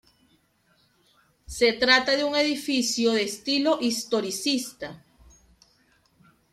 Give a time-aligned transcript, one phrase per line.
[1.45, 5.05] Se trata de un edificio de estilo historicista.